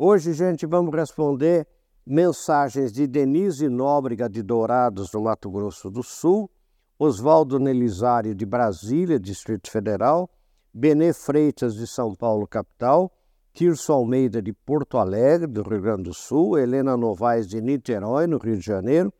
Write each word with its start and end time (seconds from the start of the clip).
Hoje, 0.00 0.32
gente, 0.32 0.64
vamos 0.64 0.94
responder 0.94 1.66
mensagens 2.06 2.92
de 2.92 3.04
Denise 3.04 3.68
Nóbrega 3.68 4.30
de 4.30 4.44
Dourados, 4.44 5.12
no 5.12 5.22
Mato 5.22 5.50
Grosso 5.50 5.90
do 5.90 6.04
Sul, 6.04 6.48
Oswaldo 6.96 7.58
Nelisário 7.58 8.32
de 8.32 8.46
Brasília, 8.46 9.18
Distrito 9.18 9.68
Federal, 9.68 10.30
Benê 10.72 11.12
Freitas 11.12 11.74
de 11.74 11.84
São 11.84 12.14
Paulo, 12.14 12.46
capital, 12.46 13.12
Tirso 13.52 13.92
Almeida 13.92 14.40
de 14.40 14.52
Porto 14.52 14.98
Alegre, 14.98 15.48
do 15.48 15.68
Rio 15.68 15.82
Grande 15.82 16.04
do 16.04 16.14
Sul, 16.14 16.56
Helena 16.56 16.96
Novaes 16.96 17.48
de 17.48 17.60
Niterói, 17.60 18.28
no 18.28 18.38
Rio 18.38 18.56
de 18.56 18.64
Janeiro, 18.64 19.12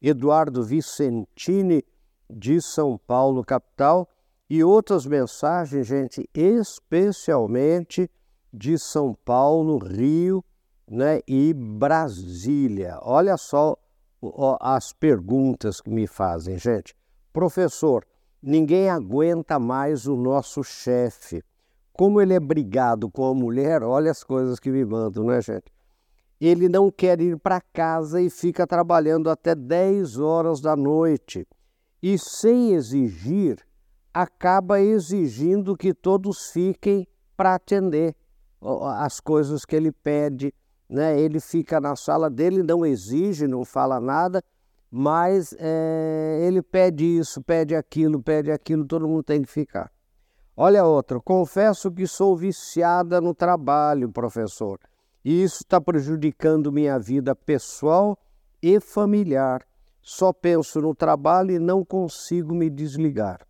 Eduardo 0.00 0.62
Vicentini 0.62 1.82
de 2.30 2.62
São 2.62 2.96
Paulo, 2.96 3.42
capital, 3.42 4.08
e 4.48 4.62
outras 4.62 5.06
mensagens, 5.06 5.88
gente, 5.88 6.30
especialmente 6.32 8.08
de 8.52 8.78
São 8.78 9.14
Paulo, 9.24 9.78
Rio 9.78 10.44
né, 10.90 11.20
e 11.26 11.54
Brasília. 11.54 12.98
Olha 13.02 13.36
só 13.36 13.76
as 14.60 14.92
perguntas 14.92 15.80
que 15.80 15.90
me 15.90 16.06
fazem, 16.06 16.58
gente. 16.58 16.94
Professor, 17.32 18.04
ninguém 18.42 18.90
aguenta 18.90 19.58
mais 19.58 20.06
o 20.06 20.16
nosso 20.16 20.64
chefe. 20.64 21.42
Como 21.92 22.20
ele 22.20 22.34
é 22.34 22.40
brigado 22.40 23.10
com 23.10 23.24
a 23.26 23.34
mulher, 23.34 23.82
olha 23.82 24.10
as 24.10 24.24
coisas 24.24 24.58
que 24.58 24.70
me 24.70 24.84
mandam, 24.84 25.24
né, 25.24 25.40
gente? 25.40 25.72
Ele 26.40 26.68
não 26.68 26.90
quer 26.90 27.20
ir 27.20 27.38
para 27.38 27.60
casa 27.60 28.20
e 28.20 28.30
fica 28.30 28.66
trabalhando 28.66 29.28
até 29.28 29.54
10 29.54 30.18
horas 30.18 30.60
da 30.60 30.74
noite. 30.74 31.46
E 32.02 32.18
sem 32.18 32.72
exigir, 32.72 33.58
acaba 34.12 34.80
exigindo 34.80 35.76
que 35.76 35.92
todos 35.92 36.50
fiquem 36.50 37.06
para 37.36 37.54
atender 37.54 38.16
as 38.96 39.20
coisas 39.20 39.64
que 39.64 39.74
ele 39.74 39.90
pede, 39.90 40.52
né? 40.88 41.18
Ele 41.18 41.40
fica 41.40 41.80
na 41.80 41.96
sala 41.96 42.28
dele, 42.28 42.62
não 42.62 42.84
exige, 42.84 43.46
não 43.46 43.64
fala 43.64 44.00
nada, 44.00 44.42
mas 44.90 45.54
é, 45.58 46.40
ele 46.42 46.60
pede 46.60 47.04
isso, 47.04 47.40
pede 47.40 47.74
aquilo, 47.74 48.22
pede 48.22 48.50
aquilo, 48.50 48.84
todo 48.84 49.06
mundo 49.08 49.22
tem 49.22 49.42
que 49.42 49.50
ficar. 49.50 49.90
Olha 50.56 50.84
outra, 50.84 51.20
confesso 51.20 51.90
que 51.90 52.06
sou 52.06 52.36
viciada 52.36 53.20
no 53.20 53.32
trabalho, 53.32 54.10
professor, 54.10 54.78
e 55.24 55.42
isso 55.42 55.62
está 55.62 55.80
prejudicando 55.80 56.72
minha 56.72 56.98
vida 56.98 57.34
pessoal 57.34 58.18
e 58.62 58.80
familiar. 58.80 59.64
Só 60.02 60.32
penso 60.32 60.80
no 60.80 60.94
trabalho 60.94 61.52
e 61.52 61.58
não 61.58 61.84
consigo 61.84 62.54
me 62.54 62.68
desligar. 62.68 63.40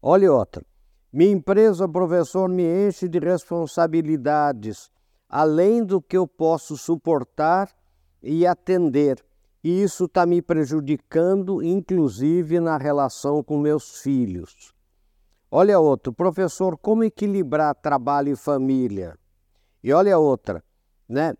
Olha 0.00 0.32
outra, 0.32 0.64
minha 1.12 1.32
empresa, 1.32 1.88
professor, 1.88 2.48
me 2.48 2.62
enche 2.62 3.08
de 3.08 3.18
responsabilidades, 3.18 4.90
além 5.28 5.84
do 5.84 6.00
que 6.00 6.16
eu 6.16 6.26
posso 6.26 6.76
suportar 6.76 7.68
e 8.22 8.46
atender. 8.46 9.24
E 9.62 9.82
isso 9.82 10.04
está 10.04 10.24
me 10.24 10.40
prejudicando, 10.40 11.62
inclusive 11.62 12.60
na 12.60 12.78
relação 12.78 13.42
com 13.42 13.58
meus 13.58 14.00
filhos. 14.00 14.72
Olha 15.50 15.80
outro, 15.80 16.12
professor, 16.12 16.78
como 16.78 17.02
equilibrar 17.02 17.74
trabalho 17.74 18.32
e 18.32 18.36
família? 18.36 19.18
E 19.82 19.92
olha 19.92 20.16
outra, 20.16 20.62
né? 21.08 21.34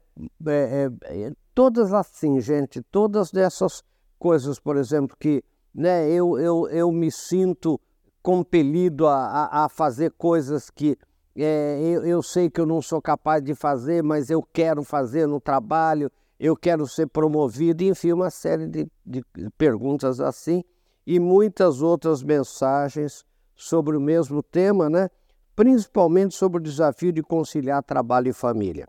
É, 0.47 0.91
é, 1.05 1.27
é 1.27 1.33
todas 1.55 1.93
assim, 1.93 2.41
gente, 2.41 2.83
todas 2.83 3.31
dessas 3.31 3.85
coisas, 4.19 4.59
por 4.59 4.77
exemplo, 4.77 5.17
que 5.19 5.45
né, 5.73 6.11
eu, 6.11 6.39
eu, 6.39 6.69
eu 6.69 6.91
me 6.91 7.11
sinto 7.11 7.81
compelido 8.23 9.07
a, 9.07 9.65
a, 9.65 9.69
fazer 9.69 10.13
coisas 10.13 10.71
que 10.71 10.97
é, 11.37 11.81
eu, 11.83 12.05
eu 12.05 12.23
sei 12.23 12.51
que 12.51 12.61
eu 12.61 12.67
não 12.67 12.83
sou 12.83 13.01
capaz 13.01 13.43
de 13.43 13.55
fazer, 13.55 14.03
mas 14.03 14.31
eu 14.31 14.43
quero 14.43 14.83
fazer 14.83 15.27
no 15.27 15.41
trabalho, 15.41 16.11
eu 16.39 16.57
quero 16.57 16.87
ser 16.87 17.07
promovido, 17.07 17.83
enfim, 17.85 18.13
uma 18.13 18.31
série 18.31 18.67
de, 18.67 18.91
de 19.05 19.25
perguntas 19.57 20.21
assim 20.21 20.63
e 21.07 21.19
muitas 21.19 21.83
outras 21.83 22.23
mensagens 22.23 23.25
sobre 23.55 23.97
o 23.97 24.01
mesmo 24.01 24.43
tema, 24.43 24.89
né? 24.89 25.09
principalmente 25.55 26.35
sobre 26.35 26.59
o 26.59 26.63
desafio 26.63 27.13
de 27.13 27.23
conciliar 27.23 27.83
trabalho 27.83 28.29
e 28.29 28.33
família. 28.33 28.89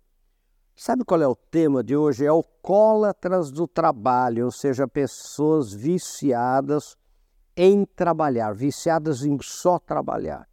Sabe 0.73 1.03
qual 1.03 1.21
é 1.21 1.27
o 1.27 1.35
tema 1.35 1.83
de 1.83 1.97
hoje? 1.97 2.25
É 2.25 2.29
alcoólatras 2.29 3.51
do 3.51 3.67
trabalho, 3.67 4.45
ou 4.45 4.51
seja, 4.51 4.87
pessoas 4.87 5.73
viciadas 5.73 6.95
em 7.55 7.85
trabalhar, 7.85 8.53
viciadas 8.53 9.23
em 9.23 9.37
só 9.41 9.77
trabalhar. 9.79 10.47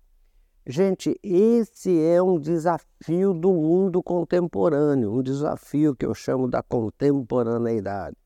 Gente, 0.66 1.18
esse 1.22 1.98
é 2.04 2.22
um 2.22 2.38
desafio 2.38 3.32
do 3.32 3.50
mundo 3.52 4.02
contemporâneo, 4.02 5.12
um 5.12 5.22
desafio 5.22 5.96
que 5.96 6.04
eu 6.04 6.14
chamo 6.14 6.46
da 6.46 6.62
contemporaneidade. 6.62 8.16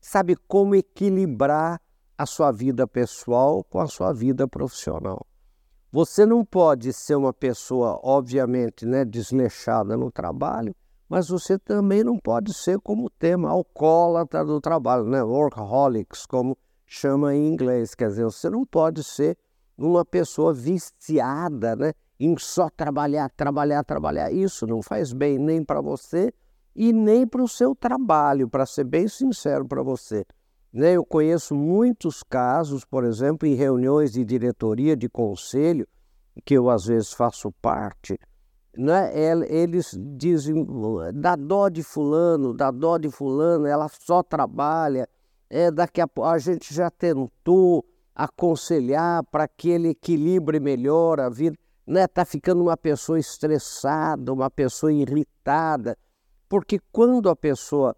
Sabe 0.00 0.36
como 0.36 0.74
equilibrar 0.74 1.80
a 2.18 2.26
sua 2.26 2.52
vida 2.52 2.86
pessoal 2.86 3.64
com 3.64 3.80
a 3.80 3.86
sua 3.86 4.12
vida 4.12 4.46
profissional. 4.46 5.26
Você 5.90 6.26
não 6.26 6.44
pode 6.44 6.92
ser 6.92 7.14
uma 7.14 7.32
pessoa, 7.32 7.98
obviamente, 8.02 8.84
né, 8.84 9.04
desleixada 9.04 9.96
no 9.96 10.10
trabalho, 10.10 10.76
mas 11.08 11.28
você 11.28 11.58
também 11.58 12.04
não 12.04 12.18
pode 12.18 12.52
ser 12.52 12.78
como 12.80 13.06
o 13.06 13.10
tema 13.10 13.48
alcoólatra 13.48 14.44
do 14.44 14.60
trabalho, 14.60 15.04
né, 15.04 15.22
workaholics, 15.22 16.26
como 16.26 16.58
chama 16.88 17.34
em 17.34 17.46
inglês. 17.46 17.94
Quer 17.94 18.08
dizer, 18.08 18.24
você 18.24 18.48
não 18.48 18.64
pode 18.64 19.04
ser 19.04 19.36
uma 19.76 20.04
pessoa 20.04 20.52
viciada 20.52 21.76
né, 21.76 21.92
em 22.18 22.36
só 22.36 22.68
trabalhar, 22.70 23.30
trabalhar, 23.36 23.84
trabalhar. 23.84 24.32
Isso 24.32 24.66
não 24.66 24.82
faz 24.82 25.12
bem 25.12 25.38
nem 25.38 25.62
para 25.62 25.80
você 25.80 26.32
e 26.74 26.92
nem 26.92 27.26
para 27.26 27.42
o 27.42 27.48
seu 27.48 27.74
trabalho, 27.74 28.48
para 28.48 28.64
ser 28.64 28.84
bem 28.84 29.06
sincero 29.06 29.66
para 29.66 29.82
você. 29.82 30.24
Né, 30.72 30.92
eu 30.92 31.04
conheço 31.04 31.54
muitos 31.54 32.22
casos, 32.22 32.84
por 32.84 33.04
exemplo, 33.04 33.46
em 33.46 33.54
reuniões 33.54 34.12
de 34.12 34.24
diretoria, 34.24 34.96
de 34.96 35.08
conselho, 35.08 35.86
que 36.44 36.54
eu 36.54 36.68
às 36.68 36.86
vezes 36.86 37.12
faço 37.12 37.50
parte, 37.52 38.18
né, 38.76 39.10
eles 39.48 39.98
dizem, 40.16 40.64
dá 41.14 41.34
dó 41.34 41.68
de 41.68 41.82
fulano, 41.82 42.54
dá 42.54 42.70
dó 42.70 42.96
de 42.96 43.10
fulano, 43.10 43.66
ela 43.66 43.88
só 43.88 44.22
trabalha, 44.22 45.08
é, 45.50 45.70
daqui 45.70 46.00
a 46.00 46.08
a 46.24 46.38
gente 46.38 46.74
já 46.74 46.90
tentou 46.90 47.84
aconselhar 48.14 49.24
para 49.24 49.46
que 49.46 49.70
ele 49.70 49.90
equilibre 49.90 50.58
melhor 50.58 51.20
a 51.20 51.28
vida, 51.28 51.56
né? 51.86 52.06
Tá 52.06 52.24
ficando 52.24 52.62
uma 52.62 52.76
pessoa 52.76 53.18
estressada, 53.18 54.32
uma 54.32 54.50
pessoa 54.50 54.92
irritada, 54.92 55.96
porque 56.48 56.80
quando 56.90 57.30
a 57.30 57.36
pessoa 57.36 57.96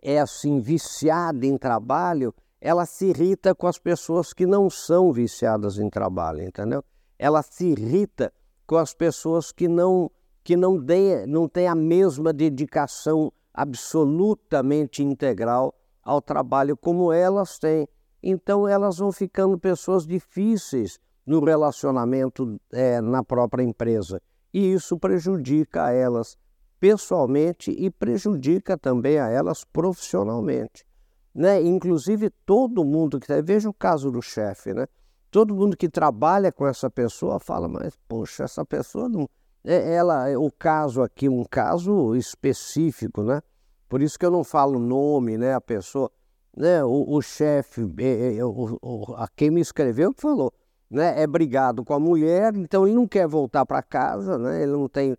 é 0.00 0.18
assim 0.18 0.60
viciada 0.60 1.44
em 1.44 1.58
trabalho, 1.58 2.34
ela 2.60 2.86
se 2.86 3.06
irrita 3.06 3.54
com 3.54 3.66
as 3.66 3.78
pessoas 3.78 4.32
que 4.32 4.46
não 4.46 4.70
são 4.70 5.12
viciadas 5.12 5.78
em 5.78 5.90
trabalho, 5.90 6.42
entendeu? 6.42 6.82
Ela 7.18 7.42
se 7.42 7.66
irrita 7.66 8.32
com 8.66 8.76
as 8.76 8.94
pessoas 8.94 9.52
que 9.52 9.68
não 9.68 10.10
que 10.42 10.56
não, 10.56 10.78
dê, 10.78 11.26
não 11.26 11.48
têm 11.48 11.66
a 11.66 11.74
mesma 11.74 12.32
dedicação 12.32 13.32
absolutamente 13.52 15.02
integral 15.02 15.74
ao 16.06 16.22
trabalho 16.22 16.76
como 16.76 17.12
elas 17.12 17.58
têm. 17.58 17.88
Então 18.22 18.66
elas 18.66 18.98
vão 18.98 19.10
ficando 19.10 19.58
pessoas 19.58 20.06
difíceis 20.06 20.98
no 21.26 21.44
relacionamento 21.44 22.58
é, 22.72 23.00
na 23.00 23.24
própria 23.24 23.64
empresa. 23.64 24.22
E 24.54 24.72
isso 24.72 24.96
prejudica 24.96 25.86
a 25.86 25.90
elas 25.90 26.38
pessoalmente 26.78 27.72
e 27.72 27.90
prejudica 27.90 28.78
também 28.78 29.18
a 29.18 29.28
elas 29.28 29.64
profissionalmente. 29.64 30.86
Né? 31.34 31.60
Inclusive 31.62 32.30
todo 32.46 32.84
mundo 32.84 33.18
que 33.18 33.42
veja 33.42 33.68
o 33.68 33.74
caso 33.74 34.10
do 34.10 34.22
chefe, 34.22 34.72
né? 34.72 34.86
Todo 35.30 35.54
mundo 35.54 35.76
que 35.76 35.88
trabalha 35.88 36.52
com 36.52 36.66
essa 36.66 36.88
pessoa 36.88 37.40
fala, 37.40 37.68
mas 37.68 37.94
poxa, 38.08 38.44
essa 38.44 38.64
pessoa 38.64 39.08
não, 39.08 39.28
é, 39.64 39.94
ela, 39.96 40.26
o 40.38 40.50
caso 40.50 41.02
aqui, 41.02 41.28
um 41.28 41.44
caso 41.44 42.14
específico, 42.14 43.22
né? 43.22 43.42
Por 43.88 44.02
isso 44.02 44.18
que 44.18 44.26
eu 44.26 44.30
não 44.30 44.42
falo 44.42 44.78
nome, 44.78 45.38
né? 45.38 45.54
A 45.54 45.60
pessoa, 45.60 46.10
né? 46.56 46.84
O, 46.84 47.14
o 47.14 47.22
chefe, 47.22 47.82
é, 47.98 48.36
é, 48.36 48.44
o, 48.44 49.14
a 49.16 49.28
quem 49.28 49.50
me 49.50 49.60
escreveu 49.60 50.12
que 50.12 50.20
falou, 50.20 50.52
né? 50.90 51.20
É 51.20 51.26
brigado 51.26 51.84
com 51.84 51.94
a 51.94 52.00
mulher, 52.00 52.54
então 52.56 52.86
ele 52.86 52.96
não 52.96 53.06
quer 53.06 53.26
voltar 53.26 53.64
para 53.64 53.82
casa, 53.82 54.38
né? 54.38 54.62
Ele 54.62 54.72
não 54.72 54.88
tem 54.88 55.16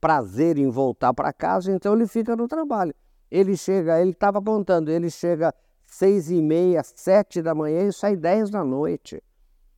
prazer 0.00 0.58
em 0.58 0.68
voltar 0.68 1.14
para 1.14 1.32
casa, 1.32 1.72
então 1.72 1.94
ele 1.94 2.06
fica 2.06 2.36
no 2.36 2.46
trabalho. 2.46 2.94
Ele 3.30 3.56
chega, 3.56 4.00
ele 4.00 4.10
estava 4.10 4.42
contando, 4.42 4.90
ele 4.90 5.08
chega 5.08 5.54
seis 5.86 6.30
e 6.30 6.42
meia, 6.42 6.82
sete 6.82 7.40
da 7.40 7.54
manhã 7.54 7.88
e 7.88 7.92
sai 7.92 8.14
dez 8.14 8.50
da 8.50 8.62
noite. 8.62 9.22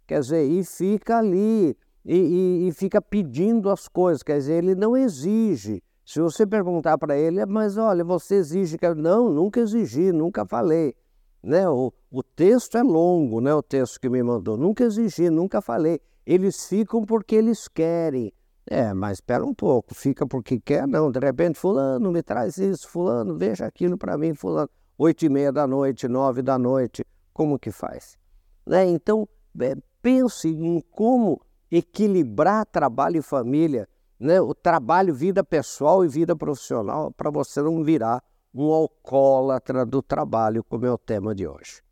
Quer 0.06 0.20
dizer, 0.20 0.44
e 0.44 0.64
fica 0.64 1.18
ali, 1.18 1.76
e, 2.04 2.16
e, 2.16 2.68
e 2.68 2.72
fica 2.72 3.00
pedindo 3.00 3.70
as 3.70 3.88
coisas, 3.88 4.22
quer 4.22 4.38
dizer, 4.38 4.64
ele 4.64 4.74
não 4.74 4.96
exige. 4.96 5.82
Se 6.04 6.20
você 6.20 6.46
perguntar 6.46 6.98
para 6.98 7.16
ele, 7.16 7.44
mas 7.46 7.78
olha, 7.78 8.04
você 8.04 8.36
exige 8.36 8.76
que. 8.76 8.94
Não, 8.94 9.30
nunca 9.30 9.60
exigi, 9.60 10.12
nunca 10.12 10.44
falei. 10.44 10.94
Né? 11.42 11.68
O, 11.68 11.92
o 12.10 12.22
texto 12.22 12.76
é 12.76 12.82
longo, 12.82 13.40
né? 13.40 13.54
o 13.54 13.62
texto 13.62 13.98
que 14.00 14.08
me 14.08 14.22
mandou. 14.22 14.56
Nunca 14.56 14.84
exigi, 14.84 15.30
nunca 15.30 15.60
falei. 15.62 16.00
Eles 16.26 16.66
ficam 16.66 17.04
porque 17.04 17.34
eles 17.34 17.68
querem. 17.68 18.32
É, 18.66 18.94
mas 18.94 19.18
espera 19.18 19.44
um 19.44 19.52
pouco, 19.52 19.94
fica 19.94 20.26
porque 20.26 20.58
quer, 20.58 20.86
não. 20.86 21.10
De 21.10 21.18
repente, 21.18 21.58
fulano, 21.58 22.10
me 22.10 22.22
traz 22.22 22.56
isso, 22.56 22.88
fulano, 22.88 23.36
veja 23.36 23.66
aquilo 23.66 23.98
para 23.98 24.16
mim, 24.16 24.34
fulano. 24.34 24.70
Oito 24.96 25.24
e 25.24 25.28
meia 25.28 25.52
da 25.52 25.66
noite, 25.66 26.08
nove 26.08 26.40
da 26.40 26.58
noite, 26.58 27.04
como 27.32 27.58
que 27.58 27.70
faz? 27.70 28.16
Né? 28.64 28.86
Então, 28.86 29.28
é, 29.60 29.74
pense 30.00 30.48
em 30.48 30.80
como 30.90 31.40
equilibrar 31.70 32.64
trabalho 32.64 33.18
e 33.18 33.22
família, 33.22 33.88
né? 34.18 34.40
o 34.40 34.54
trabalho, 34.54 35.14
vida 35.14 35.42
pessoal 35.42 36.04
e 36.04 36.08
vida 36.08 36.36
profissional, 36.36 37.12
para 37.12 37.30
você 37.30 37.60
não 37.62 37.82
virar 37.82 38.22
um 38.54 38.72
alcoólatra 38.72 39.84
do 39.84 40.00
trabalho, 40.00 40.62
como 40.64 40.86
é 40.86 40.92
o 40.92 40.98
tema 40.98 41.34
de 41.34 41.46
hoje. 41.46 41.82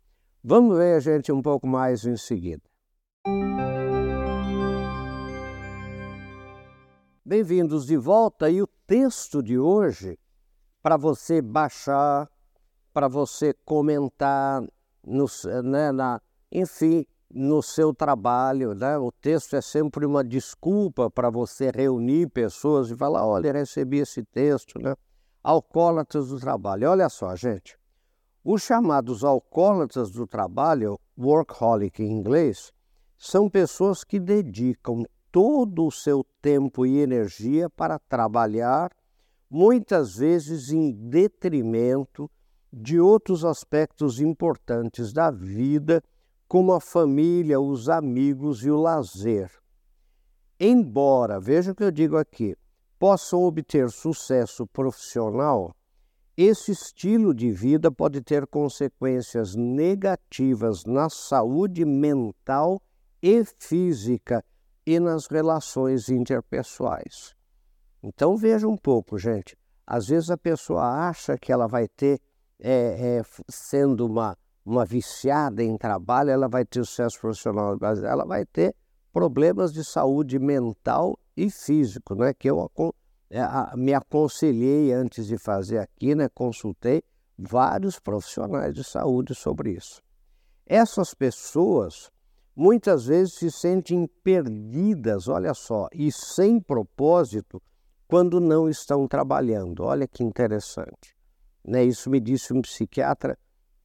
Vamos 0.43 0.77
ver, 0.77 1.01
gente, 1.01 1.31
um 1.31 1.41
pouco 1.41 1.67
mais 1.67 2.05
em 2.05 2.17
seguida. 2.17 2.63
Bem-vindos 7.25 7.85
de 7.85 7.95
volta 7.95 8.49
e 8.49 8.61
o 8.61 8.67
texto 8.85 9.41
de 9.41 9.57
hoje 9.57 10.19
para 10.81 10.97
você 10.97 11.41
baixar, 11.41 12.29
para 12.93 13.07
você 13.07 13.53
comentar, 13.65 14.61
no, 15.01 15.25
né, 15.63 15.91
na, 15.93 16.21
enfim, 16.51 17.05
no 17.33 17.61
seu 17.63 17.93
trabalho. 17.93 18.75
Né? 18.75 18.97
O 18.97 19.11
texto 19.11 19.55
é 19.55 19.61
sempre 19.61 20.05
uma 20.05 20.23
desculpa 20.23 21.09
para 21.09 21.29
você 21.29 21.71
reunir 21.73 22.29
pessoas 22.29 22.91
e 22.91 22.95
falar: 22.95 23.25
olha, 23.25 23.51
recebi 23.51 23.97
esse 23.97 24.23
texto, 24.23 24.79
né? 24.79 24.95
Alcoólatras 25.43 26.29
do 26.29 26.39
trabalho. 26.39 26.89
Olha 26.89 27.09
só, 27.09 27.35
gente. 27.35 27.77
Os 28.45 28.61
chamados 28.61 29.23
alcoólatras 29.23 30.11
do 30.11 30.27
trabalho, 30.27 30.99
workaholic 31.17 32.03
em 32.03 32.11
inglês, 32.11 32.71
são 33.17 33.49
pessoas 33.49 34.03
que 34.03 34.19
dedicam 34.19 35.05
todo 35.31 35.85
o 35.85 35.91
seu 35.91 36.25
tempo 36.41 36.85
e 36.85 36.99
energia 36.99 37.69
para 37.69 37.97
trabalhar, 37.97 38.91
muitas 39.49 40.17
vezes 40.17 40.69
em 40.69 40.91
detrimento 40.91 42.29
de 42.71 42.99
outros 42.99 43.45
aspectos 43.45 44.19
importantes 44.19 45.13
da 45.13 45.31
vida, 45.31 46.03
como 46.53 46.71
a 46.71 46.79
família, 46.79 47.59
os 47.59 47.89
amigos 47.89 48.63
e 48.63 48.69
o 48.69 48.79
lazer. 48.79 49.49
Embora, 50.59 51.39
veja 51.39 51.71
o 51.71 51.75
que 51.75 51.83
eu 51.83 51.89
digo 51.89 52.15
aqui, 52.15 52.55
possam 52.99 53.41
obter 53.41 53.89
sucesso 53.89 54.67
profissional, 54.67 55.75
esse 56.37 56.71
estilo 56.71 57.33
de 57.33 57.49
vida 57.49 57.91
pode 57.91 58.21
ter 58.21 58.45
consequências 58.45 59.55
negativas 59.55 60.85
na 60.85 61.09
saúde 61.09 61.83
mental 61.85 62.79
e 63.19 63.43
física 63.57 64.45
e 64.85 64.99
nas 64.99 65.25
relações 65.25 66.07
interpessoais. 66.07 67.33
Então 68.03 68.37
veja 68.37 68.67
um 68.67 68.77
pouco, 68.77 69.17
gente. 69.17 69.57
Às 69.87 70.05
vezes 70.05 70.29
a 70.29 70.37
pessoa 70.37 70.83
acha 71.09 71.35
que 71.35 71.51
ela 71.51 71.65
vai 71.65 71.87
ter, 71.87 72.21
é, 72.59 73.17
é, 73.17 73.23
sendo 73.49 74.05
uma, 74.05 74.37
uma 74.65 74.85
viciada 74.85 75.63
em 75.63 75.77
trabalho, 75.77 76.29
ela 76.29 76.47
vai 76.47 76.65
ter 76.65 76.85
sucesso 76.85 77.19
profissional, 77.19 77.77
mas 77.79 78.01
ela 78.03 78.25
vai 78.25 78.45
ter 78.45 78.75
problemas 79.11 79.73
de 79.73 79.83
saúde 79.83 80.39
mental 80.39 81.17
e 81.35 81.49
físico, 81.49 82.15
né? 82.15 82.33
Que 82.33 82.49
eu 82.49 82.71
é, 83.29 83.41
me 83.75 83.93
aconselhei 83.93 84.93
antes 84.93 85.27
de 85.27 85.37
fazer 85.37 85.79
aqui, 85.79 86.15
né? 86.15 86.29
Consultei 86.29 87.03
vários 87.37 87.99
profissionais 87.99 88.73
de 88.73 88.83
saúde 88.83 89.35
sobre 89.35 89.71
isso. 89.71 90.01
Essas 90.65 91.13
pessoas 91.13 92.11
muitas 92.55 93.05
vezes 93.07 93.33
se 93.33 93.51
sentem 93.51 94.07
perdidas, 94.23 95.27
olha 95.27 95.53
só, 95.53 95.87
e 95.91 96.11
sem 96.11 96.59
propósito 96.59 97.61
quando 98.07 98.39
não 98.39 98.69
estão 98.69 99.07
trabalhando. 99.07 99.83
Olha 99.83 100.07
que 100.07 100.23
interessante. 100.23 101.15
Né? 101.65 101.83
Isso 101.83 102.09
me 102.09 102.19
disse 102.19 102.53
um 102.53 102.61
psiquiatra 102.61 103.37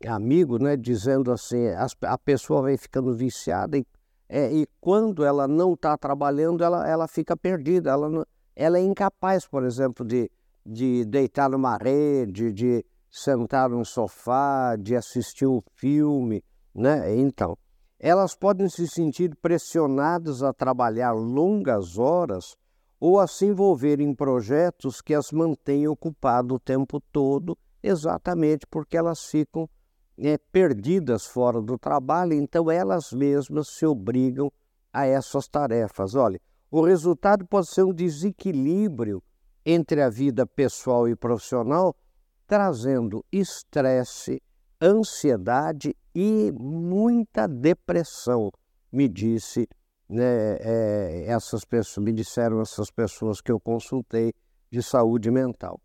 amigo, 0.07 0.59
né, 0.59 0.77
dizendo 0.77 1.33
assim, 1.33 1.67
a 2.03 2.19
pessoa 2.19 2.63
vai 2.63 2.77
ficando 2.77 3.15
viciada 3.15 3.77
e, 3.77 3.87
é, 4.29 4.53
e 4.53 4.67
quando 4.81 5.25
ela 5.25 5.49
não 5.49 5.73
está 5.73 5.97
trabalhando, 5.97 6.63
ela, 6.63 6.87
ela 6.89 7.09
fica 7.09 7.37
perdida, 7.37 7.91
ela, 7.91 8.09
não, 8.09 8.25
ela 8.55 8.79
é 8.79 8.83
incapaz, 8.83 9.47
por 9.47 9.65
exemplo, 9.65 10.07
de, 10.07 10.31
de 10.65 11.05
deitar 11.05 11.49
numa 11.51 11.77
rede, 11.77 12.53
de 12.53 12.85
sentar 13.11 13.71
num 13.71 13.85
sofá, 13.85 14.77
de 14.77 14.95
assistir 14.95 15.47
um 15.47 15.63
filme, 15.75 16.45
né? 16.75 17.17
Então, 17.17 17.57
elas 17.99 18.35
podem 18.35 18.69
se 18.69 18.87
sentir 18.87 19.35
pressionadas 19.37 20.43
a 20.43 20.53
trabalhar 20.53 21.13
longas 21.13 21.99
horas 21.99 22.57
ou 23.01 23.19
a 23.19 23.27
se 23.27 23.47
envolver 23.47 24.01
em 24.01 24.15
projetos 24.15 25.01
que 25.01 25.15
as 25.15 25.33
mantêm 25.33 25.89
ocupadas 25.89 26.53
o 26.53 26.61
tempo 26.61 27.01
todo, 27.13 27.57
exatamente 27.83 28.67
porque 28.67 28.97
elas 28.97 29.25
ficam 29.25 29.69
é, 30.19 30.39
perdidas 30.51 31.27
fora 31.27 31.61
do 31.61 31.79
trabalho, 31.79 32.33
então 32.33 32.71
elas 32.71 33.13
mesmas 33.13 33.69
se 33.69 33.87
obrigam 33.87 34.53
a 34.93 35.07
essas 35.07 35.47
tarefas. 35.47 36.15
Olha, 36.15 36.41
o 36.71 36.83
resultado 36.83 37.47
pode 37.47 37.69
ser 37.69 37.85
um 37.85 37.93
desequilíbrio 37.93 39.23
entre 39.65 40.03
a 40.03 40.09
vida 40.09 40.47
pessoal 40.47 41.09
e 41.09 41.15
profissional, 41.15 41.95
trazendo 42.47 43.25
estresse, 43.31 44.43
ansiedade 44.81 45.95
e 46.15 46.53
muita 46.53 47.47
depressão, 47.47 48.51
me 48.91 49.09
disse 49.09 49.69
né, 50.09 50.57
é, 50.61 51.25
essas 51.27 51.65
pessoas, 51.65 52.05
me 52.05 52.13
disseram 52.13 52.61
essas 52.61 52.91
pessoas 52.91 53.41
que 53.41 53.53
eu 53.53 53.61
consultei 53.61 54.33
de 54.71 54.83
saúde 54.83 55.31
mental. 55.31 55.81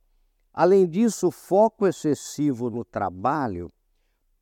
Além 0.53 0.87
disso, 0.87 1.27
o 1.27 1.31
foco 1.31 1.87
excessivo 1.87 2.69
no 2.69 2.85
trabalho 2.85 3.69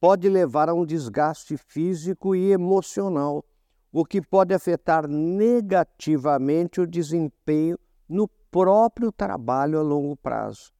pode 0.01 0.27
levar 0.27 0.67
a 0.67 0.73
um 0.73 0.83
desgaste 0.83 1.55
físico 1.55 2.35
e 2.35 2.51
emocional, 2.51 3.45
o 3.93 4.03
que 4.03 4.19
pode 4.19 4.51
afetar 4.51 5.07
negativamente 5.07 6.81
o 6.81 6.87
desempenho 6.87 7.77
no 8.09 8.27
próprio 8.49 9.11
trabalho 9.11 9.77
a 9.77 9.83
longo 9.83 10.17
prazo. 10.17 10.73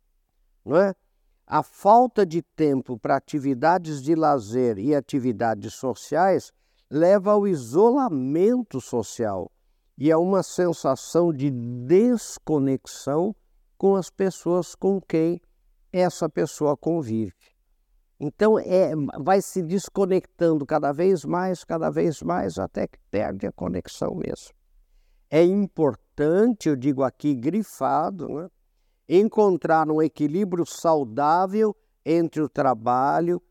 Não 0.66 0.76
é? 0.76 0.96
A 1.46 1.62
falta 1.62 2.26
de 2.26 2.42
tempo 2.42 2.98
para 2.98 3.16
atividades 3.16 4.02
de 4.02 4.16
lazer 4.16 4.80
e 4.80 4.96
atividades 4.96 5.76
sociais 5.76 6.52
leva 6.90 7.34
ao 7.34 7.48
isolamento 7.48 8.82
social 8.82 9.52
e 9.98 10.12
a 10.12 10.18
uma 10.18 10.42
sensação 10.42 11.32
de 11.32 11.52
desconexão 11.52 13.36
com 13.78 13.96
as 13.96 14.10
pessoas 14.10 14.74
com 14.74 15.00
quem 15.00 15.40
essa 15.94 16.28
pessoa 16.28 16.76
convive. 16.76 17.51
Então, 18.24 18.60
é, 18.60 18.92
vai 19.20 19.42
se 19.42 19.64
desconectando 19.64 20.64
cada 20.64 20.92
vez 20.92 21.26
mais, 21.26 21.64
cada 21.64 21.90
vez 21.90 22.22
mais, 22.22 22.60
até 22.60 22.86
que 22.86 23.00
perde 23.10 23.48
a 23.48 23.52
conexão 23.52 24.14
mesmo. 24.14 24.54
É 25.28 25.44
importante, 25.44 26.70
eu 26.70 26.76
digo 26.76 27.02
aqui 27.02 27.34
grifado, 27.34 28.30
né? 28.30 28.48
encontrar 29.10 29.90
um 29.90 30.04
equilíbrio 30.04 30.68
saudável 30.68 31.76
entre 32.06 32.44
o 32.44 32.48
trabalho 32.48 33.42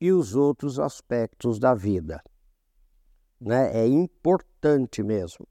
e 0.00 0.12
os 0.12 0.36
outros 0.36 0.78
aspectos 0.78 1.58
da 1.58 1.74
vida. 1.74 2.22
Né? 3.40 3.76
É 3.76 3.84
importante 3.84 5.02
mesmo. 5.02 5.44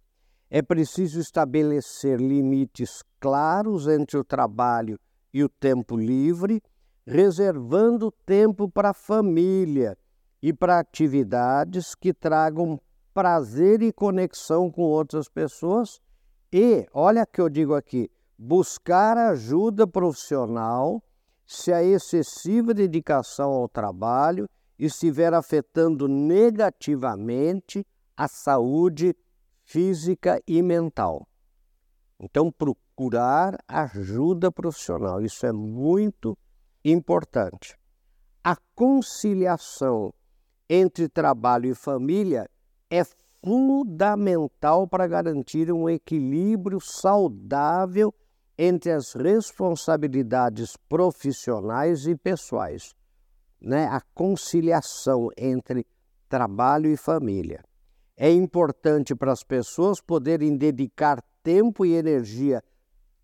É 0.49 0.61
preciso 0.61 1.19
estabelecer 1.19 2.17
limites 2.17 3.03
claros 3.19 3.89
entre 3.89 4.17
o 4.17 4.23
trabalho 4.23 4.97
e 5.33 5.43
o 5.43 5.49
tempo 5.49 5.97
livre, 5.97 6.63
reservando 7.09 8.11
tempo 8.23 8.69
para 8.69 8.91
a 8.91 8.93
família 8.93 9.97
e 10.43 10.53
para 10.53 10.77
atividades 10.77 11.95
que 11.95 12.13
tragam 12.13 12.79
prazer 13.11 13.81
e 13.81 13.91
conexão 13.91 14.69
com 14.69 14.83
outras 14.83 15.27
pessoas. 15.27 15.99
E, 16.53 16.87
olha 16.93 17.25
que 17.25 17.41
eu 17.41 17.49
digo 17.49 17.73
aqui, 17.73 18.11
buscar 18.37 19.17
ajuda 19.17 19.87
profissional 19.87 21.03
se 21.47 21.73
a 21.73 21.83
excessiva 21.83 22.75
dedicação 22.75 23.53
ao 23.53 23.67
trabalho 23.67 24.47
estiver 24.77 25.33
afetando 25.33 26.07
negativamente 26.07 27.83
a 28.15 28.27
saúde 28.27 29.15
física 29.63 30.39
e 30.47 30.61
mental. 30.61 31.27
Então, 32.19 32.51
procurar 32.51 33.57
ajuda 33.67 34.51
profissional, 34.51 35.23
isso 35.23 35.43
é 35.47 35.51
muito 35.51 36.29
importante. 36.29 36.48
A 38.43 38.55
conciliação 38.73 40.13
entre 40.69 41.07
trabalho 41.07 41.69
e 41.69 41.75
família 41.75 42.49
é 42.89 43.03
fundamental 43.43 44.87
para 44.87 45.07
garantir 45.07 45.71
um 45.71 45.89
equilíbrio 45.89 46.79
saudável 46.79 48.13
entre 48.57 48.91
as 48.91 49.13
responsabilidades 49.13 50.75
profissionais 50.89 52.07
e 52.07 52.15
pessoais, 52.15 52.93
né? 53.61 53.85
a 53.87 54.01
conciliação 54.13 55.29
entre 55.37 55.85
trabalho 56.27 56.91
e 56.91 56.97
família. 56.97 57.63
É 58.17 58.31
importante 58.31 59.15
para 59.15 59.31
as 59.31 59.43
pessoas 59.43 60.01
poderem 60.01 60.57
dedicar 60.57 61.23
tempo 61.41 61.85
e 61.85 61.93
energia 61.93 62.61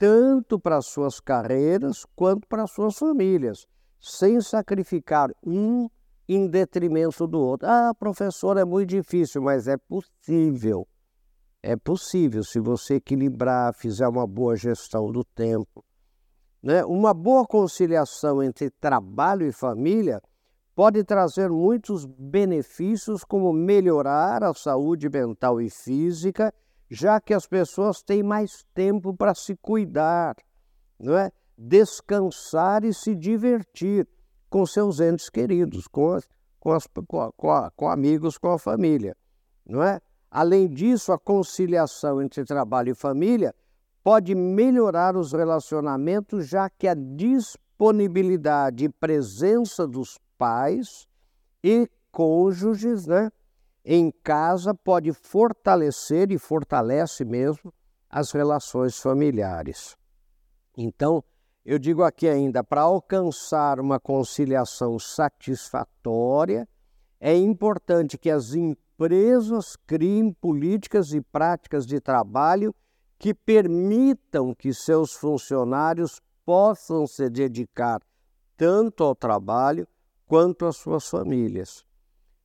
tanto 0.05 0.59
para 0.59 0.83
suas 0.83 1.19
carreiras 1.19 2.05
quanto 2.15 2.47
para 2.47 2.67
suas 2.67 2.95
famílias, 2.95 3.65
sem 3.99 4.39
sacrificar 4.39 5.31
um 5.43 5.89
em 6.29 6.47
detrimento 6.47 7.25
do 7.25 7.39
outro. 7.39 7.67
Ah, 7.67 7.91
professor, 7.97 8.55
é 8.55 8.63
muito 8.63 8.89
difícil, 8.89 9.41
mas 9.41 9.67
é 9.67 9.75
possível. 9.77 10.87
É 11.63 11.75
possível 11.75 12.43
se 12.43 12.59
você 12.59 12.97
equilibrar, 12.97 13.73
fizer 13.73 14.07
uma 14.07 14.27
boa 14.27 14.55
gestão 14.55 15.11
do 15.11 15.23
tempo. 15.23 15.83
Né? 16.61 16.85
Uma 16.85 17.11
boa 17.11 17.43
conciliação 17.43 18.43
entre 18.43 18.69
trabalho 18.69 19.47
e 19.47 19.51
família 19.51 20.21
pode 20.75 21.03
trazer 21.03 21.49
muitos 21.49 22.05
benefícios, 22.05 23.23
como 23.23 23.51
melhorar 23.51 24.43
a 24.43 24.53
saúde 24.53 25.09
mental 25.09 25.59
e 25.59 25.67
física, 25.67 26.53
já 26.89 27.19
que 27.19 27.33
as 27.33 27.47
pessoas 27.47 28.01
têm 28.01 28.21
mais 28.23 28.65
tempo 28.73 29.13
para 29.15 29.33
se 29.33 29.55
cuidar, 29.55 30.35
não 30.99 31.17
é? 31.17 31.31
descansar 31.57 32.83
e 32.83 32.93
se 32.93 33.15
divertir 33.15 34.07
com 34.49 34.65
seus 34.65 34.99
entes 34.99 35.29
queridos, 35.29 35.87
com, 35.87 36.13
as, 36.13 36.27
com, 36.59 36.71
as, 36.71 36.87
com, 36.87 37.31
com, 37.31 37.71
com 37.75 37.89
amigos, 37.89 38.37
com 38.37 38.51
a 38.51 38.59
família. 38.59 39.15
Não 39.65 39.81
é? 39.81 39.99
Além 40.29 40.67
disso, 40.67 41.11
a 41.11 41.19
conciliação 41.19 42.21
entre 42.21 42.43
trabalho 42.43 42.91
e 42.91 42.95
família 42.95 43.55
pode 44.03 44.35
melhorar 44.35 45.15
os 45.15 45.31
relacionamentos, 45.31 46.47
já 46.47 46.69
que 46.69 46.87
a 46.87 46.93
disponibilidade 46.93 48.85
e 48.85 48.89
presença 48.89 49.87
dos 49.87 50.19
pais 50.37 51.07
e 51.63 51.89
cônjuges 52.11 53.07
né, 53.07 53.31
em 53.85 54.11
casa 54.23 54.73
pode 54.73 55.13
fortalecer 55.13 56.31
e 56.31 56.39
fortalece 56.39 57.23
mesmo 57.23 57.71
as 58.09 58.31
relações 58.31 58.97
familiares. 58.97 59.95
Então, 60.75 61.23
eu 61.63 61.77
digo 61.77 62.01
aqui 62.01 62.27
ainda, 62.27 62.63
para 62.63 62.81
alcançar 62.81 63.79
uma 63.79 63.99
conciliação 63.99 64.97
satisfatória, 64.97 66.67
é 67.19 67.35
importante 67.35 68.17
que 68.17 68.29
as 68.29 68.55
empresas 68.55 69.75
criem 69.85 70.33
políticas 70.33 71.13
e 71.13 71.21
práticas 71.21 71.85
de 71.85 71.99
trabalho 71.99 72.73
que 73.19 73.33
permitam 73.33 74.53
que 74.53 74.73
seus 74.73 75.13
funcionários 75.13 76.21
possam 76.43 77.05
se 77.05 77.29
dedicar 77.29 78.01
tanto 78.57 79.03
ao 79.03 79.15
trabalho 79.15 79.87
quanto 80.25 80.65
às 80.65 80.77
suas 80.77 81.07
famílias. 81.07 81.85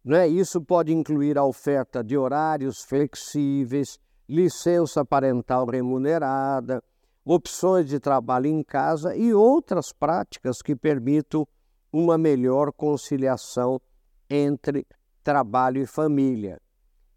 Né? 0.04 0.26
Isso 0.28 0.60
pode 0.60 0.92
incluir 0.92 1.36
a 1.36 1.44
oferta 1.44 2.02
de 2.02 2.16
horários 2.16 2.82
flexíveis, 2.82 3.98
licença 4.28 5.04
parental 5.04 5.66
remunerada, 5.66 6.82
opções 7.24 7.86
de 7.86 8.00
trabalho 8.00 8.46
em 8.46 8.62
casa 8.62 9.14
e 9.14 9.34
outras 9.34 9.92
práticas 9.92 10.62
que 10.62 10.74
permitam 10.74 11.46
uma 11.92 12.16
melhor 12.16 12.72
conciliação 12.72 13.80
entre 14.28 14.86
trabalho 15.22 15.82
e 15.82 15.86
família. 15.86 16.60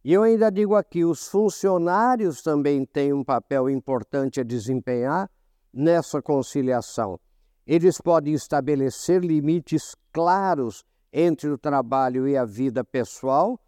E 0.04 0.12
eu 0.12 0.24
ainda 0.24 0.52
digo 0.52 0.76
aqui: 0.76 1.06
os 1.06 1.28
funcionários 1.28 2.42
também 2.42 2.86
têm 2.86 3.14
um 3.14 3.24
papel 3.24 3.70
importante 3.70 4.42
a 4.42 4.44
desempenhar 4.44 5.30
nessa 5.74 6.22
conciliação. 6.22 7.20
Eles 7.66 8.02
podem 8.02 8.34
estabelecer 8.34 9.24
limites 9.24 9.96
claros 10.12 10.84
entre 11.14 11.50
o 11.50 11.58
trabalho 11.58 12.28
e 12.28 12.36
a 12.36 12.44
vida 12.44 12.84
pessoal, 12.84 13.60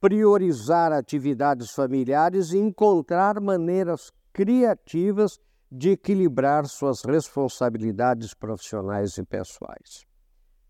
priorizar 0.00 0.92
atividades 0.92 1.70
familiares 1.70 2.50
e 2.50 2.58
encontrar 2.58 3.40
maneiras 3.40 4.10
criativas 4.32 5.38
de 5.70 5.90
equilibrar 5.90 6.66
suas 6.66 7.04
responsabilidades 7.04 8.34
profissionais 8.34 9.16
e 9.16 9.22
pessoais. 9.22 10.04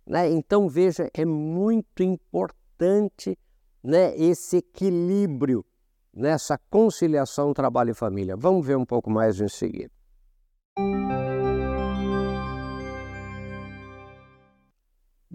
Né? 0.06 0.30
Então, 0.30 0.68
veja, 0.68 1.08
é 1.14 1.24
muito 1.24 2.02
importante 2.02 3.38
né, 3.82 4.14
esse 4.16 4.58
equilíbrio 4.58 5.64
nessa 6.12 6.58
conciliação 6.70 7.54
trabalho 7.54 7.92
e 7.92 7.94
família. 7.94 8.36
Vamos 8.36 8.66
ver 8.66 8.76
um 8.76 8.84
pouco 8.84 9.10
mais 9.10 9.40
em 9.40 9.48
seguida. 9.48 9.90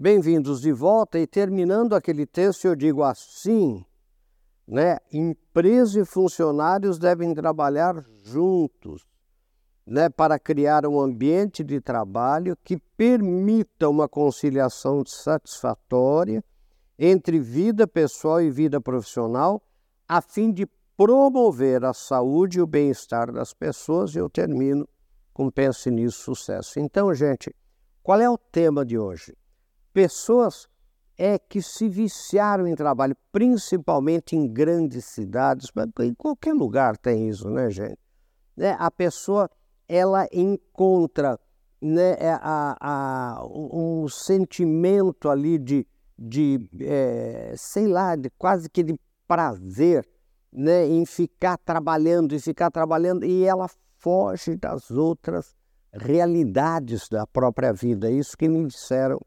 Bem-vindos 0.00 0.60
de 0.60 0.70
volta 0.70 1.18
e 1.18 1.26
terminando 1.26 1.92
aquele 1.92 2.24
texto 2.24 2.66
eu 2.66 2.76
digo 2.76 3.02
assim, 3.02 3.84
né? 4.64 4.98
Empresa 5.12 6.00
e 6.00 6.04
funcionários 6.04 7.00
devem 7.00 7.34
trabalhar 7.34 8.04
juntos, 8.22 9.04
né, 9.84 10.08
para 10.08 10.38
criar 10.38 10.86
um 10.86 11.00
ambiente 11.00 11.64
de 11.64 11.80
trabalho 11.80 12.56
que 12.62 12.78
permita 12.96 13.88
uma 13.88 14.08
conciliação 14.08 15.02
satisfatória 15.04 16.44
entre 16.96 17.40
vida 17.40 17.84
pessoal 17.84 18.40
e 18.40 18.52
vida 18.52 18.80
profissional, 18.80 19.60
a 20.06 20.22
fim 20.22 20.52
de 20.52 20.64
promover 20.96 21.84
a 21.84 21.92
saúde 21.92 22.60
e 22.60 22.62
o 22.62 22.68
bem-estar 22.68 23.32
das 23.32 23.52
pessoas. 23.52 24.14
E 24.14 24.18
eu 24.18 24.30
termino 24.30 24.88
com 25.34 25.50
Pense 25.50 25.90
Nisso 25.90 26.22
Sucesso. 26.22 26.78
Então, 26.78 27.12
gente, 27.12 27.52
qual 28.00 28.20
é 28.20 28.30
o 28.30 28.38
tema 28.38 28.86
de 28.86 28.96
hoje? 28.96 29.36
Pessoas 29.98 30.68
é 31.18 31.40
que 31.40 31.60
se 31.60 31.88
viciaram 31.88 32.68
em 32.68 32.76
trabalho, 32.76 33.16
principalmente 33.32 34.36
em 34.36 34.46
grandes 34.46 35.06
cidades, 35.06 35.72
mas 35.74 35.88
em 36.06 36.14
qualquer 36.14 36.54
lugar 36.54 36.96
tem 36.96 37.28
isso, 37.28 37.50
né, 37.50 37.68
gente? 37.68 37.98
Né? 38.56 38.76
A 38.78 38.92
pessoa 38.92 39.50
ela 39.88 40.28
encontra 40.32 41.36
né, 41.82 42.12
é, 42.12 42.30
a, 42.30 42.76
a, 42.80 43.44
um 43.44 44.06
sentimento 44.08 45.28
ali 45.28 45.58
de, 45.58 45.84
de 46.16 46.60
é, 46.80 47.54
sei 47.56 47.88
lá, 47.88 48.14
de 48.14 48.30
quase 48.38 48.70
que 48.70 48.84
de 48.84 48.94
prazer 49.26 50.08
né, 50.52 50.86
em 50.86 51.04
ficar 51.04 51.58
trabalhando 51.58 52.36
e 52.36 52.38
ficar 52.38 52.70
trabalhando 52.70 53.24
e 53.24 53.42
ela 53.42 53.68
foge 53.96 54.54
das 54.54 54.92
outras 54.92 55.56
realidades 55.92 57.08
da 57.08 57.26
própria 57.26 57.72
vida. 57.72 58.08
Isso 58.08 58.38
que 58.38 58.48
me 58.48 58.64
disseram 58.64 59.20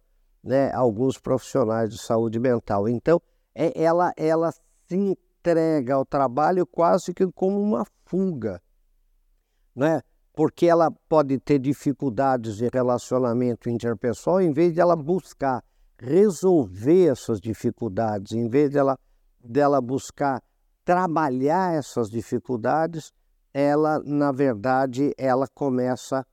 né, 0.44 0.72
alguns 0.74 1.18
profissionais 1.18 1.90
de 1.90 1.98
saúde 1.98 2.40
mental. 2.40 2.88
Então, 2.88 3.22
é, 3.54 3.80
ela, 3.82 4.14
ela 4.18 4.52
se 4.52 4.96
entrega 4.96 5.96
ao 5.96 6.06
trabalho 6.06 6.66
quase 6.66 7.14
que 7.14 7.28
como 7.32 7.62
uma 7.62 7.86
fuga. 8.06 8.62
Né? 9.76 10.02
porque 10.34 10.66
ela 10.66 10.90
pode 11.10 11.38
ter 11.40 11.60
dificuldades 11.60 12.58
de 12.58 12.70
relacionamento 12.72 13.70
interpessoal, 13.70 14.42
em 14.42 14.52
vez 14.52 14.74
de 14.74 14.80
ela 14.80 14.96
buscar 14.96 15.64
resolver 16.00 17.12
essas 17.12 17.40
dificuldades, 17.40 18.32
em 18.32 18.48
vez 18.48 18.72
dela, 18.72 18.98
dela 19.40 19.80
buscar 19.82 20.42
trabalhar 20.84 21.76
essas 21.76 22.10
dificuldades, 22.10 23.12
ela, 23.54 24.02
na 24.04 24.32
verdade, 24.32 25.14
ela 25.18 25.48
começa 25.54 26.26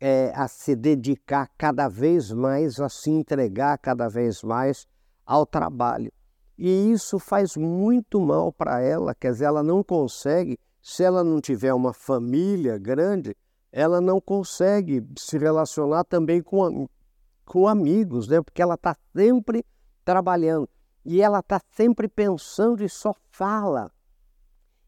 é, 0.00 0.32
a 0.34 0.46
se 0.48 0.76
dedicar 0.76 1.50
cada 1.56 1.88
vez 1.88 2.30
mais, 2.30 2.80
a 2.80 2.88
se 2.88 3.10
entregar 3.10 3.78
cada 3.78 4.08
vez 4.08 4.42
mais 4.42 4.86
ao 5.24 5.46
trabalho. 5.46 6.12
E 6.58 6.90
isso 6.90 7.18
faz 7.18 7.56
muito 7.56 8.20
mal 8.20 8.52
para 8.52 8.80
ela, 8.80 9.14
quer 9.14 9.32
dizer, 9.32 9.44
ela 9.46 9.62
não 9.62 9.82
consegue, 9.82 10.58
se 10.80 11.02
ela 11.02 11.22
não 11.22 11.40
tiver 11.40 11.74
uma 11.74 11.92
família 11.92 12.78
grande, 12.78 13.36
ela 13.70 14.00
não 14.00 14.20
consegue 14.20 15.06
se 15.18 15.36
relacionar 15.36 16.04
também 16.04 16.40
com, 16.42 16.88
com 17.44 17.68
amigos, 17.68 18.26
né? 18.28 18.40
porque 18.40 18.62
ela 18.62 18.74
está 18.74 18.96
sempre 19.14 19.64
trabalhando 20.04 20.68
e 21.04 21.20
ela 21.20 21.40
está 21.40 21.60
sempre 21.72 22.08
pensando 22.08 22.82
e 22.82 22.88
só 22.88 23.14
fala 23.30 23.92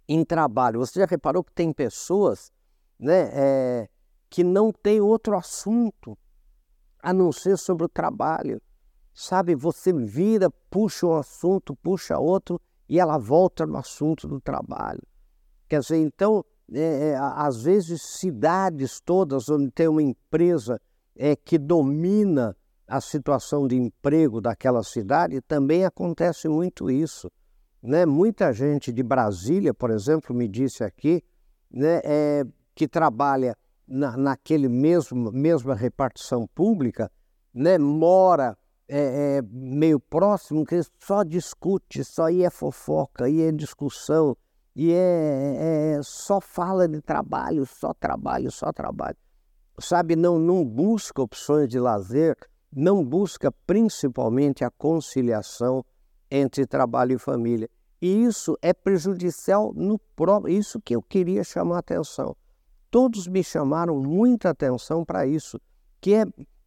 em 0.08 0.24
trabalho. 0.24 0.80
Você 0.80 1.00
já 1.00 1.06
reparou 1.06 1.44
que 1.44 1.52
tem 1.52 1.72
pessoas 1.72 2.50
né, 2.98 3.28
é, 3.32 3.88
que 4.28 4.44
não 4.44 4.72
tem 4.72 5.00
outro 5.00 5.36
assunto 5.36 6.16
a 7.02 7.12
não 7.12 7.32
ser 7.32 7.56
sobre 7.56 7.84
o 7.84 7.88
trabalho? 7.88 8.60
Sabe, 9.12 9.54
você 9.54 9.92
vira, 9.92 10.50
puxa 10.70 11.06
um 11.06 11.14
assunto, 11.14 11.74
puxa 11.76 12.18
outro 12.18 12.60
e 12.88 12.98
ela 13.00 13.18
volta 13.18 13.66
no 13.66 13.76
assunto 13.76 14.28
do 14.28 14.40
trabalho. 14.40 15.02
Quer 15.68 15.80
dizer, 15.80 15.98
então 15.98 16.44
é, 16.72 17.10
é, 17.10 17.16
às 17.16 17.62
vezes 17.62 18.02
cidades 18.02 19.00
todas 19.00 19.48
onde 19.48 19.70
tem 19.70 19.88
uma 19.88 20.02
empresa 20.02 20.80
é, 21.16 21.34
que 21.34 21.58
domina 21.58 22.56
a 22.86 23.00
situação 23.00 23.66
de 23.66 23.76
emprego 23.76 24.40
daquela 24.40 24.82
cidade, 24.82 25.40
também 25.42 25.84
acontece 25.84 26.48
muito 26.48 26.90
isso. 26.90 27.30
Né? 27.82 28.06
Muita 28.06 28.52
gente 28.52 28.90
de 28.90 29.02
Brasília, 29.02 29.74
por 29.74 29.90
exemplo, 29.90 30.34
me 30.34 30.48
disse 30.48 30.82
aqui, 30.82 31.22
né, 31.70 32.00
é, 32.02 32.44
que 32.74 32.88
trabalha 32.88 33.56
na, 33.88 34.16
naquele 34.16 34.68
mesmo 34.68 35.32
mesma 35.32 35.74
repartição 35.74 36.46
pública, 36.54 37.10
né, 37.52 37.78
mora 37.78 38.56
é, 38.88 39.38
é, 39.38 39.42
meio 39.42 39.98
próximo, 39.98 40.64
que 40.64 40.80
só 40.98 41.22
discute, 41.22 42.04
só 42.04 42.30
ia 42.30 42.50
fofoca, 42.50 43.28
ia 43.28 43.52
discussão, 43.52 44.36
e 44.74 44.92
é, 44.92 45.96
é, 45.96 46.00
só 46.02 46.40
fala 46.40 46.86
de 46.86 47.00
trabalho, 47.00 47.66
só 47.66 47.92
trabalho, 47.92 48.50
só 48.50 48.72
trabalho. 48.72 49.16
Sabe, 49.80 50.14
não, 50.14 50.38
não 50.38 50.64
busca 50.64 51.20
opções 51.20 51.68
de 51.68 51.78
lazer, 51.78 52.36
não 52.72 53.04
busca 53.04 53.50
principalmente 53.66 54.64
a 54.64 54.70
conciliação 54.70 55.84
entre 56.30 56.66
trabalho 56.66 57.16
e 57.16 57.18
família. 57.18 57.68
E 58.00 58.24
isso 58.24 58.56
é 58.62 58.72
prejudicial 58.72 59.72
no 59.74 59.98
próprio. 60.14 60.56
Isso 60.56 60.80
que 60.80 60.94
eu 60.94 61.02
queria 61.02 61.42
chamar 61.42 61.76
a 61.76 61.80
atenção. 61.80 62.36
Todos 62.90 63.26
me 63.26 63.42
chamaram 63.44 63.96
muita 64.00 64.50
atenção 64.50 65.04
para 65.04 65.26
isso, 65.26 65.60
que 66.00 66.14
é 66.14 66.24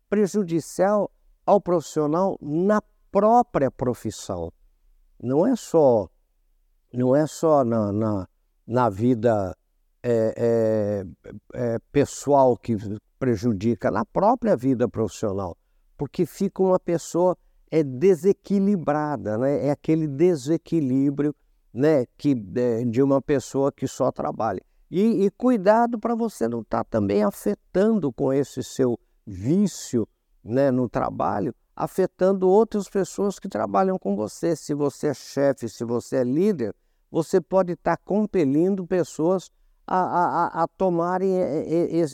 prejudicial 0.10 1.12
ao 1.46 1.60
profissional 1.60 2.38
na 2.42 2.82
própria 3.12 3.72
profissão. 3.72 4.52
Não 5.22 5.46
é 5.46 5.56
só 5.56 6.10
não 6.94 7.16
é 7.16 7.26
só 7.26 7.64
na, 7.64 7.92
na, 7.92 8.28
na 8.68 8.90
vida 8.90 9.56
é, 10.04 10.34
é, 10.36 11.06
é, 11.54 11.80
pessoal 11.92 12.58
que 12.58 12.76
prejudica, 13.18 13.90
na 13.90 14.04
própria 14.04 14.58
vida 14.58 14.90
profissional, 14.90 15.56
porque 15.98 16.26
fica 16.26 16.62
uma 16.62 16.80
pessoa 16.80 17.38
é 17.70 17.84
desequilibrada, 17.84 19.38
né? 19.38 19.68
é 19.68 19.72
aquele 19.72 20.06
desequilíbrio 20.06 21.34
né, 21.74 22.06
que, 22.18 22.36
é, 22.56 22.84
de 22.84 23.02
uma 23.02 23.22
pessoa 23.22 23.72
que 23.72 23.88
só 23.88 24.12
trabalha. 24.12 24.62
E, 24.92 25.26
e 25.26 25.32
cuidado 25.32 25.98
para 25.98 26.14
você 26.14 26.50
não 26.50 26.60
estar 26.60 26.84
tá 26.84 26.90
também 26.90 27.24
afetando 27.24 28.12
com 28.12 28.34
esse 28.34 28.62
seu 28.62 29.00
vício 29.26 30.06
né, 30.44 30.70
no 30.70 30.90
trabalho, 30.90 31.56
afetando 31.74 32.50
outras 32.50 32.90
pessoas 32.90 33.40
que 33.40 33.48
trabalham 33.48 33.98
com 33.98 34.18
você. 34.18 34.54
Se 34.54 34.74
você 34.74 35.08
é 35.08 35.14
chefe, 35.14 35.70
se 35.70 35.86
você 35.86 36.18
é 36.18 36.24
líder, 36.26 36.76
você 37.10 37.40
pode 37.40 37.72
estar 37.74 37.96
compelindo 37.98 38.86
pessoas 38.86 39.50
a, 39.88 39.98
a, 39.98 40.64
a 40.64 40.68
tomarem 40.68 41.38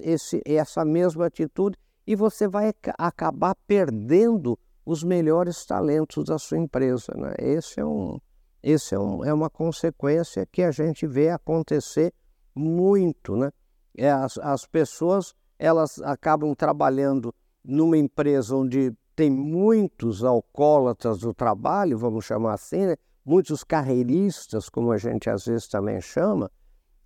esse, 0.04 0.42
essa 0.46 0.86
mesma 0.86 1.26
atitude 1.26 1.78
e 2.06 2.16
você 2.16 2.48
vai 2.48 2.74
acabar 2.98 3.56
perdendo 3.68 4.58
os 4.86 5.04
melhores 5.04 5.66
talentos 5.66 6.26
da 6.26 6.38
sua 6.38 6.58
empresa. 6.58 7.12
Né? 7.16 7.34
Esse, 7.40 7.80
é, 7.80 7.86
um, 7.86 8.20
esse 8.62 8.94
é, 8.96 9.00
um, 9.00 9.26
é 9.26 9.34
uma 9.34 9.50
consequência 9.50 10.46
que 10.46 10.62
a 10.62 10.72
gente 10.72 11.06
vê 11.06 11.30
acontecer 11.30 12.14
muito. 12.58 13.36
Né? 13.36 13.52
É, 13.96 14.10
as, 14.10 14.38
as 14.38 14.66
pessoas 14.66 15.34
elas 15.60 16.00
acabam 16.02 16.54
trabalhando 16.54 17.34
numa 17.64 17.98
empresa 17.98 18.56
onde 18.56 18.94
tem 19.16 19.30
muitos 19.30 20.24
alcoólatras 20.24 21.20
do 21.20 21.34
trabalho, 21.34 21.98
vamos 21.98 22.26
chamar 22.26 22.54
assim, 22.54 22.86
né? 22.86 22.96
muitos 23.26 23.64
carreiristas, 23.64 24.70
como 24.70 24.92
a 24.92 24.98
gente 24.98 25.30
às 25.30 25.46
vezes 25.46 25.68
também 25.68 26.00
chama, 26.00 26.52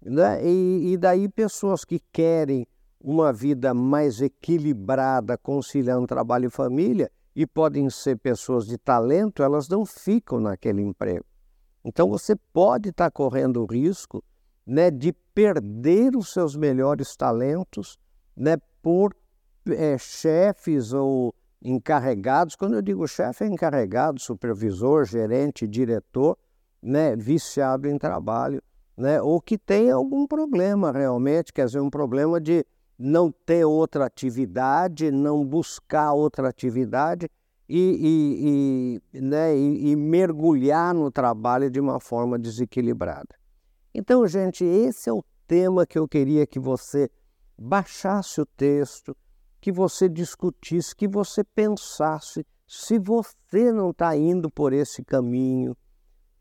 né? 0.01 0.45
e, 0.45 0.91
e 0.91 0.97
daí 0.97 1.29
pessoas 1.29 1.85
que 1.85 2.01
querem 2.11 2.67
uma 2.99 3.31
vida 3.31 3.73
mais 3.73 4.21
equilibrada, 4.21 5.37
conciliando 5.37 6.05
trabalho 6.05 6.47
e 6.47 6.51
família, 6.51 7.09
e 7.35 7.47
podem 7.47 7.89
ser 7.89 8.17
pessoas 8.17 8.67
de 8.67 8.77
talento, 8.77 9.41
elas 9.41 9.67
não 9.69 9.85
ficam 9.85 10.39
naquele 10.39 10.81
emprego. 10.81 11.25
Então 11.83 12.09
você 12.09 12.35
pode 12.53 12.89
estar 12.89 13.09
correndo 13.09 13.63
o 13.63 13.65
risco 13.65 14.23
né, 14.71 14.89
de 14.89 15.11
perder 15.35 16.15
os 16.15 16.31
seus 16.31 16.55
melhores 16.55 17.13
talentos 17.13 17.99
né, 18.33 18.55
por 18.81 19.13
é, 19.67 19.97
chefes 19.97 20.93
ou 20.93 21.35
encarregados, 21.61 22.55
quando 22.55 22.75
eu 22.75 22.81
digo 22.81 23.05
chefe, 23.05 23.43
é 23.43 23.47
encarregado, 23.47 24.21
supervisor, 24.21 25.03
gerente, 25.03 25.67
diretor, 25.67 26.37
né, 26.81 27.17
viciado 27.17 27.85
em 27.85 27.97
trabalho, 27.97 28.63
né, 28.95 29.21
ou 29.21 29.41
que 29.41 29.57
tem 29.57 29.91
algum 29.91 30.25
problema 30.25 30.89
realmente, 30.93 31.51
quer 31.51 31.65
dizer, 31.65 31.81
um 31.81 31.89
problema 31.89 32.39
de 32.39 32.65
não 32.97 33.29
ter 33.29 33.65
outra 33.65 34.05
atividade, 34.05 35.11
não 35.11 35.45
buscar 35.45 36.13
outra 36.13 36.47
atividade 36.47 37.29
e, 37.67 39.01
e, 39.11 39.17
e, 39.17 39.21
né, 39.21 39.53
e, 39.53 39.91
e 39.91 39.95
mergulhar 39.97 40.93
no 40.93 41.11
trabalho 41.11 41.69
de 41.69 41.79
uma 41.81 41.99
forma 41.99 42.39
desequilibrada. 42.39 43.40
Então, 43.93 44.25
gente, 44.25 44.63
esse 44.63 45.09
é 45.09 45.13
o 45.13 45.23
tema 45.47 45.85
que 45.85 45.99
eu 45.99 46.07
queria 46.07 46.47
que 46.47 46.59
você 46.59 47.09
baixasse 47.57 48.39
o 48.39 48.45
texto, 48.45 49.15
que 49.59 49.71
você 49.71 50.07
discutisse, 50.07 50.95
que 50.95 51.07
você 51.07 51.43
pensasse 51.43 52.45
se 52.65 52.97
você 52.97 53.71
não 53.71 53.91
está 53.91 54.15
indo 54.15 54.49
por 54.49 54.71
esse 54.71 55.03
caminho, 55.03 55.75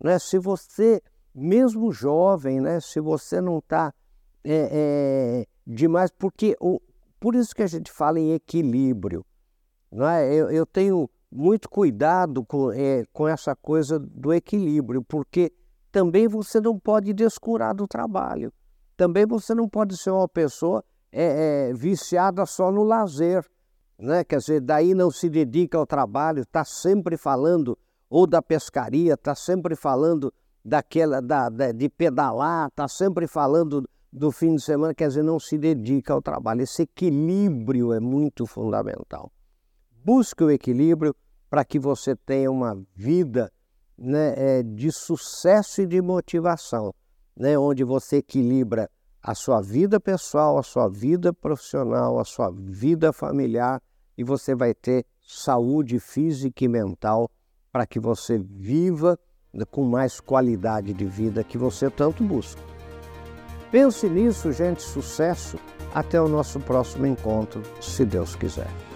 né? 0.03 0.19
se 0.19 0.39
você, 0.39 1.03
mesmo 1.35 1.93
jovem, 1.93 2.61
né? 2.61 2.79
se 2.81 3.01
você 3.01 3.41
não 3.41 3.59
está 3.59 3.93
é, 4.45 4.71
é, 4.73 5.47
demais, 5.67 6.11
porque 6.17 6.57
o, 6.61 6.81
por 7.19 7.35
isso 7.35 7.55
que 7.55 7.63
a 7.63 7.67
gente 7.67 7.91
fala 7.91 8.21
em 8.21 8.33
equilíbrio. 8.33 9.27
É? 9.93 10.33
eu, 10.33 10.51
eu 10.51 10.65
tenho 10.65 11.11
muito 11.31 11.69
cuidado 11.69 12.45
com, 12.45 12.73
é, 12.73 13.05
com 13.13 13.27
essa 13.27 13.55
coisa 13.57 13.99
do 13.99 14.33
equilíbrio, 14.33 15.03
porque 15.03 15.53
também 15.91 16.29
você 16.29 16.61
não 16.61 16.79
pode 16.79 17.13
descurar 17.13 17.75
do 17.75 17.87
trabalho. 17.87 18.53
Também 18.97 19.27
você 19.27 19.55
não 19.55 19.69
pode 19.69 19.97
ser 19.97 20.11
uma 20.11 20.29
pessoa 20.29 20.85
é, 21.11 21.69
é, 21.71 21.73
viciada 21.73 22.45
só 22.47 22.71
no 22.71 22.85
lazer, 22.85 23.45
né? 23.99 24.23
quer 24.25 24.39
dizer, 24.39 24.61
daí 24.61 24.95
não 24.95 25.11
se 25.11 25.29
dedica 25.29 25.77
ao 25.79 25.87
trabalho, 25.87 26.43
está 26.43 26.65
sempre 26.65 27.17
falando 27.17 27.77
ou 28.09 28.27
da 28.27 28.43
pescaria, 28.43 29.15
está 29.15 29.35
sempre 29.35 29.75
falando 29.75 30.33
daquela 30.65 31.21
da, 31.21 31.49
da 31.49 31.73
de 31.73 31.89
pedalar, 31.89 32.69
está 32.69 32.87
sempre 32.87 33.27
falando 33.27 33.89
do 34.13 34.31
fim 34.31 34.57
de 34.57 34.63
semana, 34.63 34.95
quer 34.95 35.09
dizer, 35.09 35.23
não 35.23 35.39
se 35.39 35.57
dedica 35.57 36.13
ao 36.13 36.21
trabalho. 36.21 36.63
Esse 36.63 36.83
equilíbrio 36.83 37.93
é 37.93 38.01
muito 38.01 38.47
fundamental. 38.47 39.33
Busque 40.05 40.43
o 40.43 40.51
equilíbrio 40.51 41.15
para 41.49 41.65
que 41.65 41.79
você 41.79 42.17
tenha 42.17 42.51
uma 42.51 42.81
vida 42.95 43.53
né, 44.01 44.35
é, 44.37 44.63
de 44.63 44.91
sucesso 44.91 45.83
e 45.83 45.87
de 45.87 46.01
motivação, 46.01 46.95
né, 47.37 47.59
onde 47.59 47.85
você 47.85 48.17
equilibra 48.17 48.91
a 49.23 49.35
sua 49.35 49.61
vida 49.61 50.01
pessoal, 50.01 50.57
a 50.57 50.63
sua 50.63 50.89
vida 50.89 51.33
profissional, 51.33 52.19
a 52.19 52.25
sua 52.25 52.51
vida 52.51 53.13
familiar 53.13 53.83
e 54.17 54.25
você 54.25 54.55
vai 54.55 54.73
ter 54.73 55.05
saúde 55.21 56.01
física 56.01 56.65
e 56.65 56.69
mental 56.69 57.31
para 57.71 57.87
que 57.87 58.01
você 58.01 58.39
viva 58.39 59.19
com 59.71 59.85
mais 59.85 60.21
qualidade 60.21 60.93
de 60.93 61.05
vida 61.05 61.45
que 61.45 61.59
você 61.59 61.91
tanto 61.91 62.25
busca. 62.25 62.61
Pense 63.71 64.09
nisso, 64.09 64.51
gente. 64.53 64.83
Sucesso. 64.83 65.59
Até 65.93 66.21
o 66.21 66.29
nosso 66.29 66.61
próximo 66.61 67.07
encontro, 67.07 67.63
se 67.81 68.05
Deus 68.05 68.37
quiser. 68.37 68.90